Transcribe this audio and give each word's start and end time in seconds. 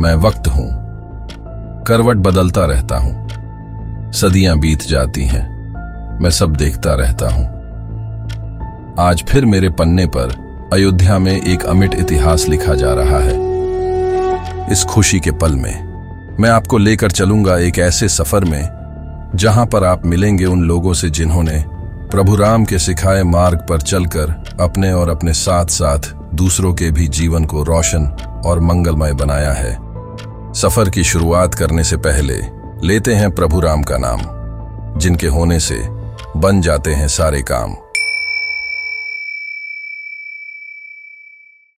मैं 0.00 0.14
वक्त 0.14 0.46
हूँ। 0.48 0.68
करवट 1.84 2.16
बदलता 2.16 2.64
रहता 2.64 2.96
हूँ। 2.96 4.12
सदियाँ 4.12 4.58
बीत 4.58 4.82
जाती 4.82 5.24
हैं। 5.24 6.18
मैं 6.22 6.30
सब 6.30 6.56
देखता 6.56 6.94
रहता 6.94 7.28
हूँ। 7.28 7.44
आज 8.98 9.24
फिर 9.28 9.44
मेरे 9.44 9.68
पन्ने 9.68 10.06
पर 10.06 10.32
अयोध्या 10.72 11.18
में 11.18 11.42
एक 11.42 11.64
अमिट 11.64 11.94
इतिहास 11.94 12.48
लिखा 12.48 12.74
जा 12.74 12.92
रहा 12.94 13.18
है। 13.18 13.34
इस 14.72 14.84
खुशी 14.84 15.20
के 15.20 15.30
पल 15.30 15.54
में 15.54 16.36
मैं 16.40 16.50
आपको 16.50 16.78
लेकर 16.78 17.10
चलूँगा 17.10 17.58
एक 17.58 17.78
ऐसे 17.78 18.08
सफ़र 18.08 18.44
में, 18.44 19.30
जहाँ 19.34 19.66
पर 19.66 19.84
आप 19.84 20.06
मिलेंगे 20.06 20.44
उन 20.44 20.62
लोगों 20.62 20.92
से 20.92 21.10
जिन्होंने 21.10 21.64
प्रभु 22.10 22.36
राम 22.36 22.64
के 22.64 22.78
सिखाए 22.78 23.22
मार्ग 23.22 23.58
पर 23.58 23.80
चलकर 23.80 24.56
अपने 24.60 24.92
और 24.92 25.08
अपने 25.08 25.32
साथ 25.32 25.66
साथ 25.66 26.12
दूसरों 26.34 26.74
के 26.74 26.90
भी 26.90 27.08
जीवन 27.08 27.44
को 27.44 27.62
रोशन 27.62 28.06
और 28.46 28.60
मंगलमय 28.60 29.12
बनाया 29.12 29.52
है। 29.52 29.89
सफ़र 30.54 30.88
की 30.90 31.04
शुरुआत 31.04 31.54
करने 31.54 31.84
से 31.84 31.96
पहले 31.96 32.40
लेते 32.86 33.14
हैं 33.14 33.30
प्रभु 33.30 33.60
राम 33.60 33.82
का 33.82 33.96
नाम, 33.98 34.20
जिनके 34.98 35.26
होने 35.26 35.60
से 35.60 35.76
बन 36.36 36.60
जाते 36.60 36.94
हैं 36.94 37.08
सारे 37.08 37.42
काम। 37.42 37.76